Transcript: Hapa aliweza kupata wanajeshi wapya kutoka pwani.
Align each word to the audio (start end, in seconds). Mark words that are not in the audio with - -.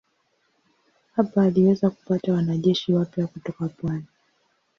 Hapa 1.15 1.43
aliweza 1.43 1.89
kupata 1.89 2.33
wanajeshi 2.33 2.93
wapya 2.93 3.27
kutoka 3.27 3.67
pwani. 3.69 4.05